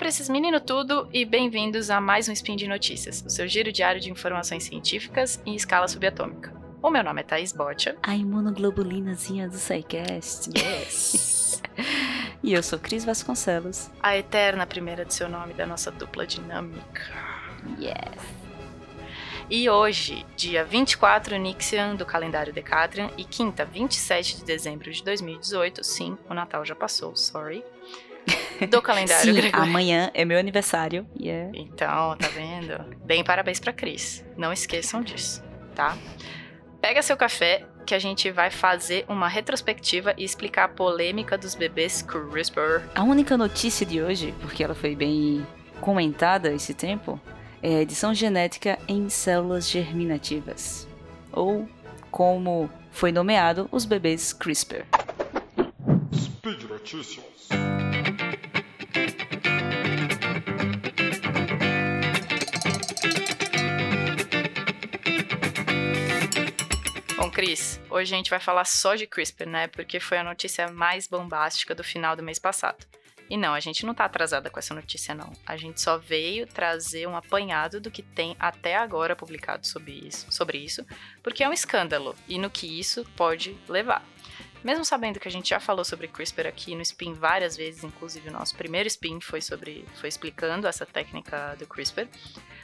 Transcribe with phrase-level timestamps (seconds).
[0.00, 3.70] pra esses meninos tudo e bem-vindos a mais um Spin de Notícias, o seu giro
[3.70, 6.54] diário de informações científicas em escala subatômica.
[6.82, 7.98] O meu nome é Thaís Botia.
[8.02, 10.50] A imunoglobulinazinha do SciCast.
[10.58, 11.62] Yes!
[12.42, 13.90] E eu sou Cris Vasconcelos.
[14.02, 17.02] a eterna primeira de seu nome da nossa dupla dinâmica.
[17.78, 18.24] Yes.
[19.50, 25.84] E hoje, dia 24 Nixian do calendário Decatrian e quinta, 27 de dezembro de 2018,
[25.84, 27.62] sim, o Natal já passou, sorry,
[28.66, 29.70] do calendário Sim, Gregoriano.
[29.70, 31.50] amanhã é meu aniversário e é...
[31.54, 32.84] Então, tá vendo?
[33.04, 34.24] Bem, parabéns pra Cris.
[34.36, 35.42] Não esqueçam disso,
[35.74, 35.96] tá?
[36.80, 41.54] Pega seu café que a gente vai fazer uma retrospectiva e explicar a polêmica dos
[41.54, 42.82] bebês CRISPR.
[42.94, 45.46] A única notícia de hoje, porque ela foi bem
[45.80, 47.20] comentada esse tempo,
[47.62, 50.86] é a edição genética em células germinativas.
[51.32, 51.68] Ou,
[52.10, 54.86] como foi nomeado, os bebês CRISPR.
[56.14, 57.48] Speed Notícias.
[67.40, 69.66] Cris, hoje a gente vai falar só de CRISPR, né?
[69.66, 72.84] Porque foi a notícia mais bombástica do final do mês passado.
[73.30, 75.32] E não, a gente não tá atrasada com essa notícia, não.
[75.46, 80.30] A gente só veio trazer um apanhado do que tem até agora publicado sobre isso,
[80.30, 80.84] sobre isso,
[81.22, 84.04] porque é um escândalo e no que isso pode levar.
[84.62, 88.28] Mesmo sabendo que a gente já falou sobre CRISPR aqui no Spin várias vezes, inclusive
[88.28, 92.06] o nosso primeiro Spin foi sobre, foi explicando essa técnica do CRISPR,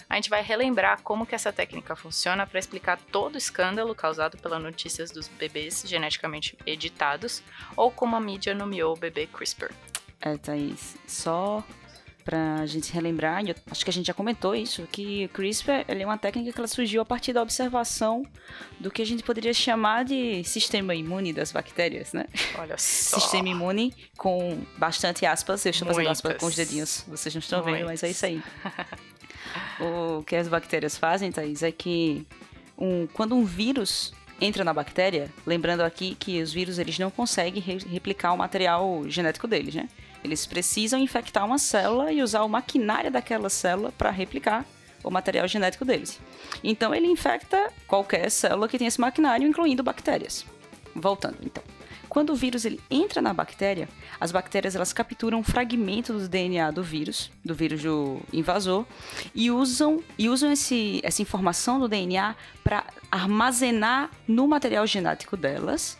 [0.08, 4.38] a gente vai relembrar como que essa técnica funciona para explicar todo o escândalo causado
[4.38, 7.42] pelas notícias dos bebês geneticamente editados
[7.76, 9.72] ou como a mídia nomeou o bebê CRISPR.
[10.20, 11.64] É, Thaís, só
[12.27, 16.04] pra gente relembrar, e acho que a gente já comentou isso, que o CRISPR é
[16.04, 18.27] uma técnica que ela surgiu a partir da observação
[18.80, 22.27] do que a gente poderia chamar de sistema imune das bactérias, né?
[22.58, 23.20] Olha só.
[23.20, 26.40] Sistema imune com bastante aspas, eu estou fazendo aspas Muitas.
[26.40, 28.11] com os dedinhos, vocês não estão vendo, mas é Muitas.
[28.11, 28.42] isso aí.
[29.80, 32.27] o que as bactérias fazem, Thaís, é que
[32.78, 37.61] um, quando um vírus entra na bactéria, lembrando aqui que os vírus eles não conseguem
[37.61, 39.89] re- replicar o material genético deles, né?
[40.22, 44.64] Eles precisam infectar uma célula e usar o maquinário daquela célula para replicar
[45.05, 46.20] o material genético deles.
[46.64, 50.45] Então ele infecta qualquer célula que tenha esse maquinário, incluindo bactérias.
[50.95, 51.62] Voltando, então.
[52.16, 53.86] Quando o vírus ele entra na bactéria,
[54.18, 58.86] as bactérias elas capturam um fragmento do DNA do vírus, do vírus do invasor,
[59.34, 62.34] e usam, e usam esse, essa informação do DNA
[62.64, 65.98] para armazenar no material genético delas,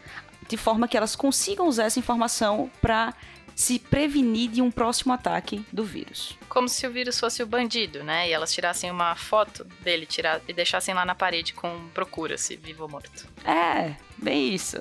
[0.49, 3.12] de forma que elas consigam usar essa informação para
[3.56, 6.37] se prevenir de um próximo ataque do vírus.
[6.47, 8.28] Como se o vírus fosse o bandido, né?
[8.28, 12.83] E elas tirassem uma foto dele tirar, e deixassem lá na parede com procura-se, vivo
[12.83, 13.27] ou morto.
[13.47, 14.77] É, bem isso.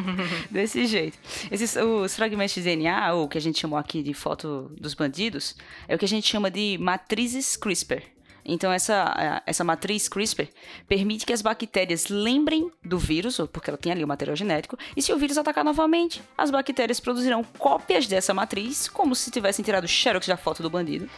[0.50, 1.18] Desse jeito.
[1.50, 4.92] Esses, os fragmentos de DNA, ou o que a gente chamou aqui de foto dos
[4.92, 5.56] bandidos,
[5.88, 8.02] é o que a gente chama de matrizes CRISPR.
[8.50, 10.48] Então, essa, essa matriz CRISPR
[10.88, 15.02] permite que as bactérias lembrem do vírus, porque ela tem ali o material genético, e
[15.02, 19.86] se o vírus atacar novamente, as bactérias produzirão cópias dessa matriz, como se tivessem tirado
[19.86, 21.08] xerox da foto do bandido,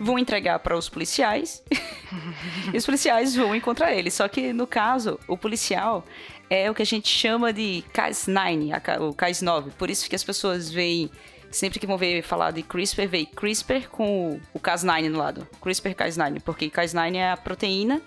[0.00, 1.62] vão entregar para os policiais,
[2.72, 4.10] e os policiais vão encontrar ele.
[4.10, 6.04] Só que, no caso, o policial
[6.48, 9.70] é o que a gente chama de Cas9, a Ca- o Cas9.
[9.78, 11.10] Por isso que as pessoas veem,
[11.50, 15.46] sempre que vão ver falar de CRISPR, veem CRISPR com o, o Cas9 no lado.
[15.60, 18.00] CRISPR Cas9, porque Cas9 é a proteína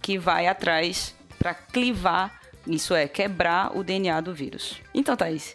[0.00, 4.76] que vai atrás para clivar, isso é, quebrar o DNA do vírus.
[4.94, 5.54] Então, Thaís,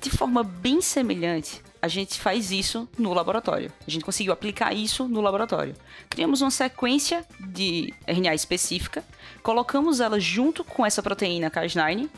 [0.00, 3.72] de forma bem semelhante, a gente faz isso no laboratório.
[3.86, 5.74] A gente conseguiu aplicar isso no laboratório.
[6.08, 9.04] Criamos uma sequência de RNA específica,
[9.42, 12.08] colocamos ela junto com essa proteína Cas9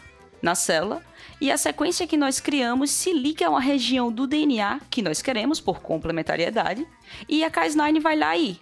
[0.43, 1.03] na célula,
[1.41, 5.23] e a sequência que nós criamos se liga a uma região do DNA que nós
[5.23, 6.87] queremos, por complementariedade,
[7.29, 8.59] e a Cas9 vai lá e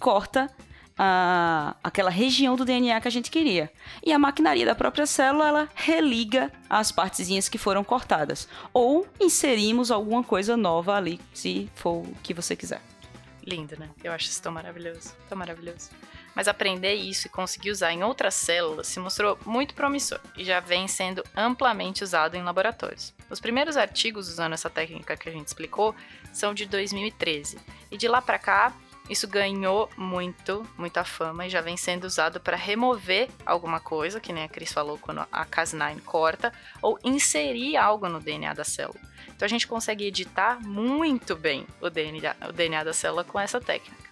[0.00, 0.50] corta
[0.98, 3.70] a, aquela região do DNA que a gente queria.
[4.04, 8.48] E a maquinaria da própria célula, ela religa as partezinhas que foram cortadas.
[8.72, 12.80] Ou inserimos alguma coisa nova ali, se for o que você quiser.
[13.44, 13.90] Lindo, né?
[14.02, 15.90] Eu acho isso tão maravilhoso, tão maravilhoso.
[16.36, 20.60] Mas aprender isso e conseguir usar em outras células se mostrou muito promissor e já
[20.60, 23.14] vem sendo amplamente usado em laboratórios.
[23.30, 25.94] Os primeiros artigos usando essa técnica que a gente explicou
[26.34, 27.58] são de 2013
[27.90, 28.72] e de lá pra cá
[29.08, 34.32] isso ganhou muito, muita fama e já vem sendo usado para remover alguma coisa, que
[34.32, 39.00] nem a Cris falou quando a Cas9 corta, ou inserir algo no DNA da célula.
[39.28, 43.60] Então a gente consegue editar muito bem o DNA, o DNA da célula com essa
[43.60, 44.05] técnica.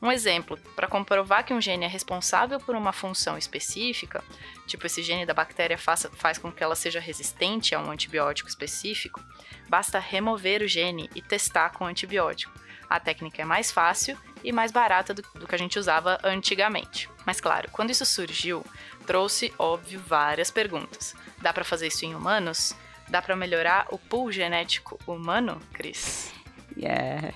[0.00, 4.22] Um exemplo, para comprovar que um gene é responsável por uma função específica,
[4.66, 9.20] tipo esse gene da bactéria faz, com que ela seja resistente a um antibiótico específico,
[9.68, 12.52] basta remover o gene e testar com o antibiótico.
[12.88, 17.10] A técnica é mais fácil e mais barata do, do que a gente usava antigamente.
[17.26, 18.64] Mas claro, quando isso surgiu,
[19.04, 21.14] trouxe, óbvio, várias perguntas.
[21.42, 22.72] Dá para fazer isso em humanos?
[23.08, 26.32] Dá para melhorar o pool genético humano, Cris?
[26.76, 27.34] Yeah.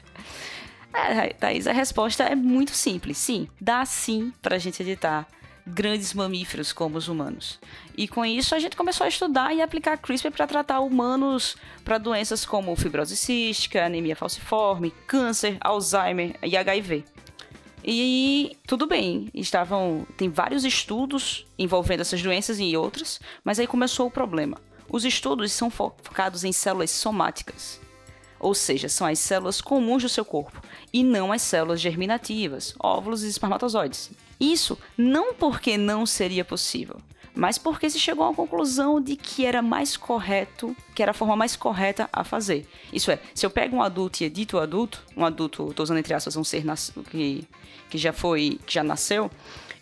[0.95, 3.19] É, Thaís, a resposta é muito simples.
[3.19, 5.27] Sim, dá sim pra gente editar
[5.67, 7.59] grandes mamíferos como os humanos.
[7.97, 11.99] E com isso a gente começou a estudar e aplicar CRISPR para tratar humanos para
[11.99, 17.05] doenças como fibrose cística, anemia falciforme, câncer, Alzheimer e HIV.
[17.85, 24.07] E tudo bem, estavam tem vários estudos envolvendo essas doenças e outras, mas aí começou
[24.07, 24.59] o problema.
[24.89, 27.81] Os estudos são focados em células somáticas,
[28.43, 30.61] ou seja, são as células comuns do seu corpo
[30.93, 34.11] e não as células germinativas, óvulos e espermatozoides.
[34.39, 37.01] Isso não porque não seria possível,
[37.35, 41.37] mas porque se chegou à conclusão de que era mais correto, que era a forma
[41.37, 42.69] mais correta a fazer.
[42.93, 45.99] Isso é, se eu pego um adulto e edito o adulto, um adulto, estou usando
[45.99, 46.65] entre aspas um ser
[47.11, 47.49] que
[47.89, 49.31] que já foi, que já nasceu,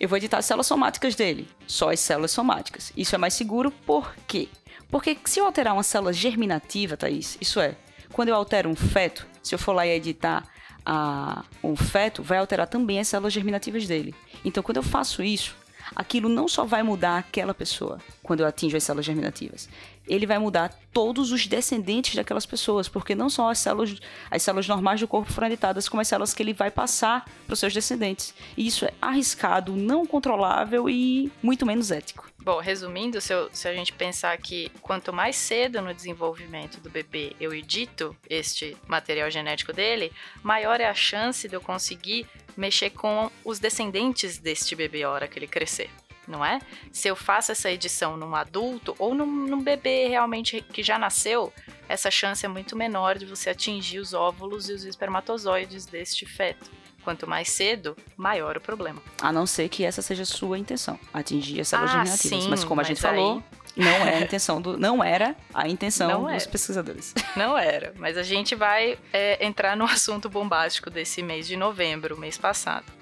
[0.00, 2.92] eu vou editar as células somáticas dele, só as células somáticas.
[2.96, 4.48] Isso é mais seguro por quê?
[4.90, 7.76] Porque se eu alterar uma célula germinativa, Thaís, isso é,
[8.12, 10.46] quando eu altero um feto, se eu for lá e editar
[10.84, 14.14] a, um feto, vai alterar também as células germinativas dele.
[14.44, 15.56] Então, quando eu faço isso,
[15.94, 19.68] aquilo não só vai mudar aquela pessoa quando eu atinjo as células germinativas,
[20.06, 23.97] ele vai mudar todos os descendentes daquelas pessoas, porque não só as células,
[24.31, 27.52] as células normais do corpo foram editadas, como as células que ele vai passar para
[27.52, 28.35] os seus descendentes.
[28.56, 32.31] E isso é arriscado, não controlável e muito menos ético.
[32.43, 36.88] Bom, resumindo, se, eu, se, a gente pensar que quanto mais cedo no desenvolvimento do
[36.88, 40.11] bebê eu edito este material genético dele,
[40.43, 42.26] maior é a chance de eu conseguir
[42.56, 45.91] mexer com os descendentes deste bebê a hora que ele crescer.
[46.31, 46.61] Não é?
[46.93, 51.53] Se eu faço essa edição num adulto ou num, num bebê realmente que já nasceu,
[51.88, 56.71] essa chance é muito menor de você atingir os óvulos e os espermatozoides deste feto.
[57.03, 59.03] Quanto mais cedo, maior o problema.
[59.21, 62.06] A não ser que essa seja a sua intenção, atingir as células ah.
[62.06, 63.17] Sim, mas como a gente aí...
[63.17, 63.43] falou,
[63.75, 66.50] não é a intenção do, não era a intenção não dos era.
[66.50, 67.15] pesquisadores.
[67.37, 72.19] Não era, mas a gente vai é, entrar no assunto bombástico desse mês de novembro,
[72.19, 73.00] mês passado.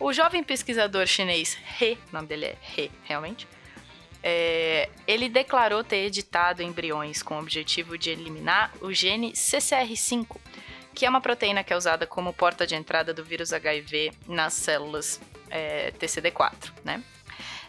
[0.00, 3.48] O jovem pesquisador chinês He, o nome dele é He, realmente,
[4.22, 10.36] é, ele declarou ter editado embriões com o objetivo de eliminar o gene CCR5,
[10.94, 14.52] que é uma proteína que é usada como porta de entrada do vírus HIV nas
[14.54, 17.02] células é, TCD4, né?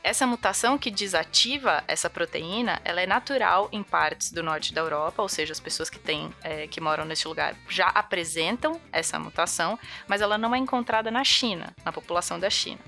[0.01, 5.21] Essa mutação que desativa essa proteína, ela é natural em partes do norte da Europa,
[5.21, 9.77] ou seja, as pessoas que têm, é, que moram nesse lugar já apresentam essa mutação,
[10.07, 12.79] mas ela não é encontrada na China, na população da China.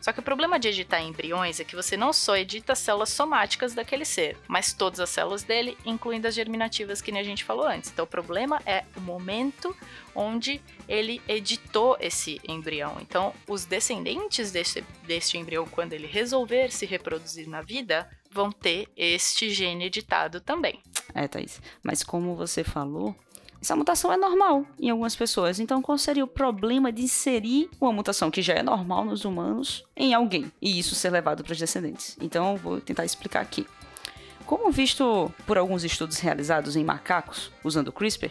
[0.00, 3.10] Só que o problema de editar embriões é que você não só edita as células
[3.10, 7.44] somáticas daquele ser, mas todas as células dele, incluindo as germinativas que nem a gente
[7.44, 7.90] falou antes.
[7.90, 9.74] Então o problema é o momento
[10.14, 12.96] onde ele editou esse embrião.
[13.00, 18.88] Então os descendentes desse, deste embrião, quando ele resolver se reproduzir na vida, vão ter
[18.96, 20.82] este gene editado também.
[21.14, 21.60] É, Thaís.
[21.82, 23.14] Mas como você falou,
[23.60, 25.58] essa mutação é normal em algumas pessoas.
[25.58, 29.84] Então, qual seria o problema de inserir uma mutação que já é normal nos humanos
[29.96, 32.16] em alguém e isso ser levado para os descendentes?
[32.20, 33.66] Então, vou tentar explicar aqui.
[34.46, 38.30] Como visto por alguns estudos realizados em macacos usando CRISPR,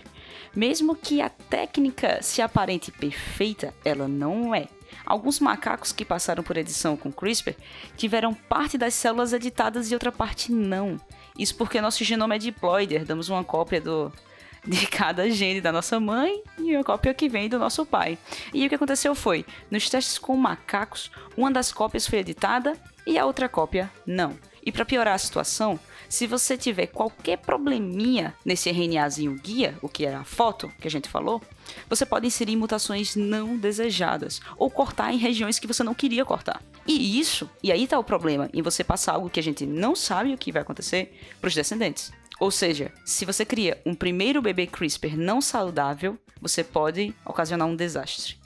[0.56, 4.68] mesmo que a técnica se aparente perfeita, ela não é.
[5.06, 7.56] Alguns macacos que passaram por edição com CRISPR
[7.96, 11.00] tiveram parte das células editadas e outra parte não.
[11.38, 14.12] Isso porque nosso genoma é diploide, herdamos uma cópia do,
[14.66, 18.18] de cada gene da nossa mãe e a cópia que vem do nosso pai.
[18.54, 23.18] E o que aconteceu foi, nos testes com macacos, uma das cópias foi editada e
[23.18, 24.38] a outra cópia não.
[24.68, 30.06] E para piorar a situação, se você tiver qualquer probleminha nesse RNAzinho guia, o que
[30.06, 31.42] é a foto que a gente falou,
[31.90, 36.62] você pode inserir mutações não desejadas ou cortar em regiões que você não queria cortar.
[36.86, 39.96] E isso, e aí está o problema, em você passar algo que a gente não
[39.96, 42.12] sabe o que vai acontecer para os descendentes.
[42.40, 47.76] Ou seja, se você cria um primeiro bebê CRISPR não saudável, você pode ocasionar um
[47.76, 48.38] desastre.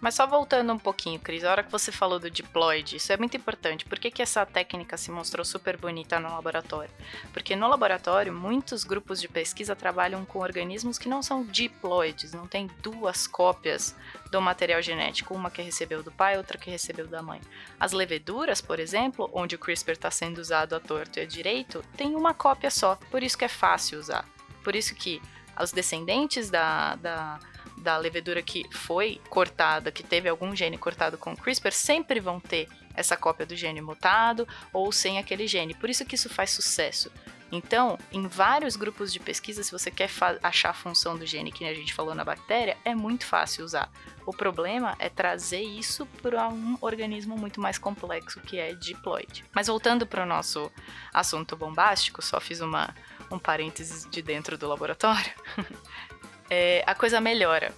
[0.00, 3.16] Mas só voltando um pouquinho, Cris, a hora que você falou do diploide, isso é
[3.16, 3.84] muito importante.
[3.84, 6.90] Por que, que essa técnica se mostrou super bonita no laboratório?
[7.32, 12.46] Porque no laboratório, muitos grupos de pesquisa trabalham com organismos que não são diploides, não
[12.46, 13.94] tem duas cópias
[14.30, 17.40] do material genético, uma que recebeu do pai, outra que recebeu da mãe.
[17.80, 21.84] As leveduras, por exemplo, onde o CRISPR está sendo usado à torto e à direito,
[21.96, 24.24] tem uma cópia só, por isso que é fácil usar.
[24.62, 25.20] Por isso que
[25.60, 27.40] os descendentes da, da
[27.78, 32.68] da levedura que foi cortada, que teve algum gene cortado com CRISPR, sempre vão ter
[32.94, 35.74] essa cópia do gene mutado ou sem aquele gene.
[35.74, 37.10] Por isso que isso faz sucesso.
[37.50, 40.10] Então, em vários grupos de pesquisa, se você quer
[40.42, 43.90] achar a função do gene que a gente falou na bactéria, é muito fácil usar.
[44.26, 49.44] O problema é trazer isso para um organismo muito mais complexo que é diploide.
[49.54, 50.70] Mas voltando para o nosso
[51.12, 52.94] assunto bombástico, só fiz uma,
[53.30, 55.32] um parênteses de dentro do laboratório.
[56.50, 57.74] é, a coisa melhora,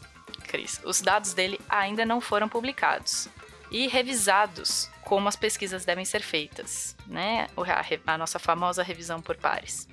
[0.47, 0.81] Cris.
[0.85, 3.29] Os dados dele ainda não foram publicados
[3.71, 7.47] e revisados como as pesquisas devem ser feitas, né?
[7.57, 9.89] A, a nossa famosa revisão por pares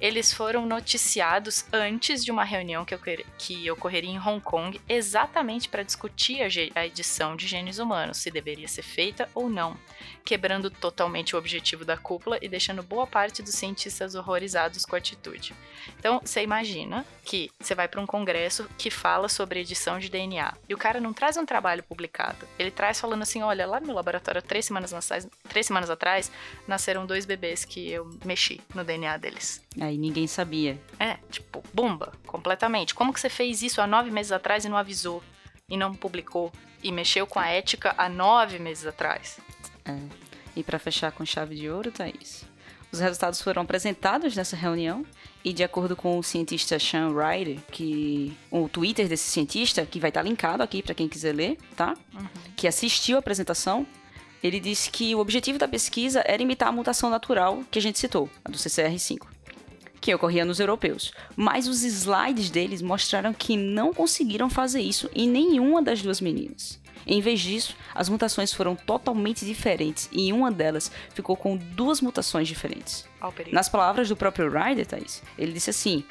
[0.00, 2.96] eles foram noticiados antes de uma reunião que,
[3.38, 8.30] que ocorreria em Hong Kong, exatamente para discutir a, a, edição de genes humanos, se
[8.30, 9.76] deveria ser feita ou não,
[10.24, 14.98] quebrando totalmente o objetivo da cúpula e deixando boa parte dos cientistas horrorizados com a
[14.98, 15.54] atitude.
[15.98, 20.54] Então, você imagina que você vai para um congresso que fala sobre edição de DNA
[20.68, 23.86] e o cara não traz um trabalho publicado, ele traz falando assim: olha, lá no
[23.86, 24.94] meu laboratório, três semanas
[25.48, 26.30] três semanas atrás
[26.66, 29.64] nasceram dois bebês que eu mexi no DNA deles.
[29.86, 30.80] Aí ninguém sabia.
[30.98, 32.94] É, tipo, bomba, completamente.
[32.94, 35.22] Como que você fez isso há nove meses atrás e não avisou?
[35.68, 36.52] E não publicou?
[36.82, 39.38] E mexeu com a ética há nove meses atrás?
[39.84, 39.96] É.
[40.56, 42.44] E para fechar com chave de ouro, Thaís,
[42.90, 45.04] os resultados foram apresentados nessa reunião
[45.44, 50.10] e de acordo com o cientista Sean Ryder, que o Twitter desse cientista, que vai
[50.10, 51.94] estar linkado aqui para quem quiser ler, tá?
[52.12, 52.26] Uhum.
[52.56, 53.86] Que assistiu a apresentação,
[54.42, 57.98] ele disse que o objetivo da pesquisa era imitar a mutação natural que a gente
[57.98, 59.35] citou, a do CCR5
[60.00, 61.12] que ocorria nos europeus.
[61.34, 66.78] Mas os slides deles mostraram que não conseguiram fazer isso em nenhuma das duas meninas.
[67.06, 72.48] Em vez disso, as mutações foram totalmente diferentes e uma delas ficou com duas mutações
[72.48, 73.06] diferentes.
[73.52, 76.04] Nas palavras do próprio Ryder, Thaís, ele disse assim: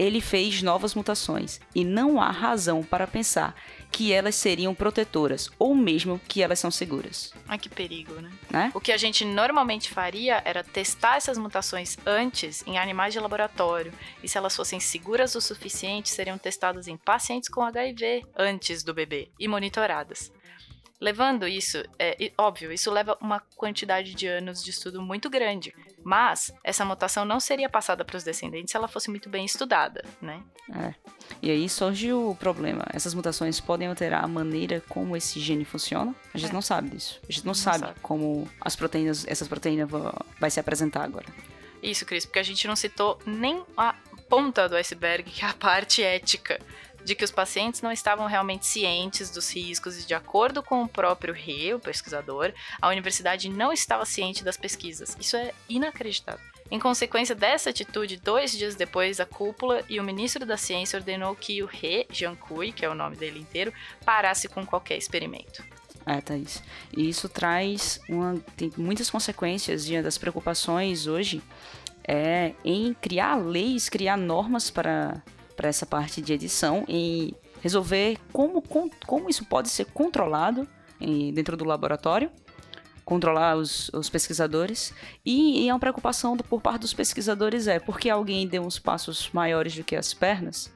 [0.00, 3.54] ele fez novas mutações e não há razão para pensar
[3.92, 7.34] que elas seriam protetoras ou mesmo que elas são seguras.
[7.46, 8.32] Ai, que perigo, né?
[8.50, 8.70] né?
[8.72, 13.92] O que a gente normalmente faria era testar essas mutações antes em animais de laboratório
[14.22, 18.94] e se elas fossem seguras o suficiente, seriam testadas em pacientes com HIV antes do
[18.94, 20.32] bebê e monitoradas.
[21.00, 26.52] Levando isso, é óbvio, isso leva uma quantidade de anos de estudo muito grande, mas
[26.62, 30.42] essa mutação não seria passada para os descendentes se ela fosse muito bem estudada, né?
[30.74, 30.94] É.
[31.40, 32.84] E aí surge o problema.
[32.92, 36.14] Essas mutações podem alterar a maneira como esse gene funciona?
[36.34, 36.52] A gente é.
[36.52, 37.18] não sabe disso.
[37.26, 41.04] A gente não, não sabe, sabe, como as proteínas, essas proteínas vão, vai se apresentar
[41.04, 41.26] agora.
[41.82, 43.94] Isso, Cris, porque a gente não citou nem a
[44.28, 46.60] ponta do iceberg, que é a parte ética
[47.04, 50.88] de que os pacientes não estavam realmente cientes dos riscos e, de acordo com o
[50.88, 55.16] próprio He, o pesquisador, a universidade não estava ciente das pesquisas.
[55.20, 56.44] Isso é inacreditável.
[56.70, 61.34] Em consequência dessa atitude, dois dias depois, a cúpula e o ministro da Ciência ordenou
[61.34, 63.72] que o He Jiankui, que é o nome dele inteiro,
[64.04, 65.64] parasse com qualquer experimento.
[66.06, 66.62] É, Thaís.
[66.96, 71.42] E isso traz uma, tem muitas consequências e uma das preocupações hoje
[72.06, 75.22] é em criar leis, criar normas para
[75.60, 78.64] para essa parte de edição e resolver como,
[79.06, 80.66] como isso pode ser controlado
[80.98, 82.30] em, dentro do laboratório,
[83.04, 84.94] controlar os, os pesquisadores.
[85.22, 89.28] E, e a preocupação do, por parte dos pesquisadores é porque alguém deu uns passos
[89.34, 90.72] maiores do que as pernas.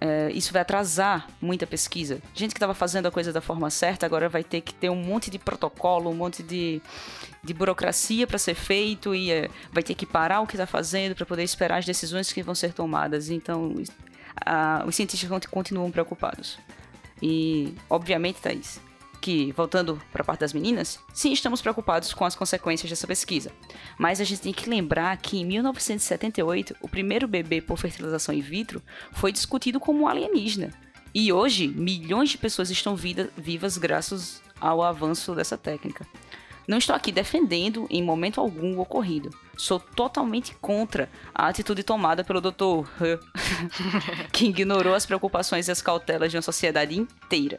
[0.00, 2.20] É, isso vai atrasar muita pesquisa.
[2.34, 5.00] Gente que estava fazendo a coisa da forma certa agora vai ter que ter um
[5.00, 6.80] monte de protocolo, um monte de,
[7.42, 11.14] de burocracia para ser feito e é, vai ter que parar o que está fazendo
[11.14, 13.28] para poder esperar as decisões que vão ser tomadas.
[13.28, 13.74] Então,
[14.44, 16.58] a, os cientistas continuam preocupados.
[17.22, 18.80] E, obviamente, Thaís,
[19.20, 23.50] que, voltando para a parte das meninas, sim, estamos preocupados com as consequências dessa pesquisa.
[23.98, 28.40] Mas a gente tem que lembrar que em 1978, o primeiro bebê por fertilização in
[28.40, 30.70] vitro foi discutido como alienígena.
[31.14, 36.06] E hoje, milhões de pessoas estão vida, vivas graças ao avanço dessa técnica.
[36.68, 39.30] Não estou aqui defendendo em momento algum o ocorrido.
[39.56, 42.86] Sou totalmente contra a atitude tomada pelo Dr.
[43.00, 43.18] He,
[44.30, 47.56] que ignorou as preocupações e as cautelas de uma sociedade inteira.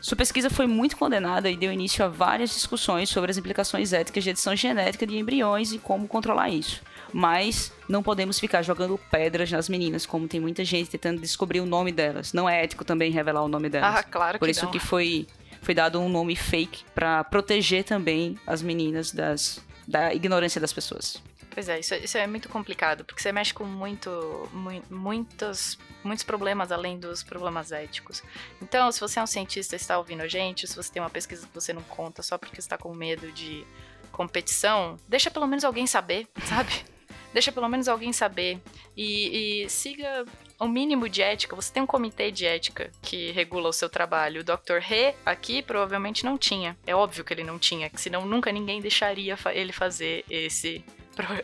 [0.00, 4.24] Sua pesquisa foi muito condenada e deu início a várias discussões sobre as implicações éticas
[4.24, 6.80] de edição genética de embriões e como controlar isso.
[7.12, 11.66] Mas não podemos ficar jogando pedras nas meninas, como tem muita gente tentando descobrir o
[11.66, 12.32] nome delas.
[12.32, 13.96] Não é ético também revelar o nome delas.
[13.96, 14.72] Ah, claro Por que isso não.
[14.72, 15.26] que foi
[15.62, 21.22] foi dado um nome fake para proteger também as meninas das, da ignorância das pessoas.
[21.50, 26.24] Pois é, isso, isso é muito complicado, porque você mexe com muito, mu muitos, muitos
[26.24, 28.22] problemas além dos problemas éticos.
[28.62, 31.10] Então, se você é um cientista e está ouvindo a gente, se você tem uma
[31.10, 33.66] pesquisa que você não conta só porque está com medo de
[34.12, 36.84] competição, deixa pelo menos alguém saber, sabe?
[37.32, 38.60] deixa pelo menos alguém saber.
[38.96, 40.24] E, e, siga
[40.58, 41.54] o mínimo de ética.
[41.54, 44.40] Você tem um comitê de ética que regula o seu trabalho.
[44.40, 44.82] O Dr.
[44.90, 46.76] He aqui provavelmente não tinha.
[46.86, 50.84] É óbvio que ele não tinha, senão nunca ninguém deixaria ele fazer esse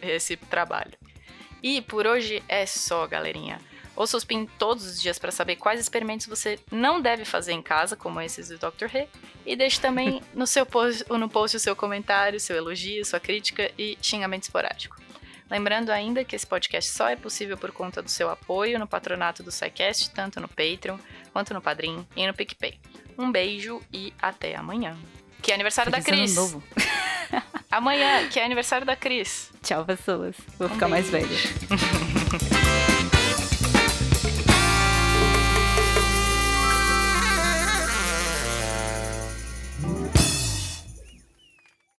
[0.02, 0.92] esse trabalho.
[1.62, 3.60] E por hoje é só, galerinha.
[3.96, 7.62] Ouça os PIN todos os dias para saber quais experimentos você não deve fazer em
[7.62, 8.94] casa, como esses do Dr.
[8.94, 9.08] He.
[9.46, 13.70] E deixe também no, seu post, no post o seu comentário, seu elogio, sua crítica
[13.78, 15.03] e xingamento esporádico.
[15.54, 19.40] Lembrando ainda que esse podcast só é possível por conta do seu apoio no patronato
[19.40, 20.98] do SciCast, tanto no Patreon
[21.32, 22.76] quanto no Padrim e no PicPay.
[23.16, 24.96] Um beijo e até amanhã.
[25.40, 26.36] Que é aniversário Feliz da Cris.
[26.36, 26.62] Ano novo.
[27.70, 29.52] Amanhã, que é aniversário da Cris.
[29.62, 30.34] Tchau, pessoas.
[30.58, 31.28] Vou Um ficar mais beijo.
[31.28, 32.23] velha.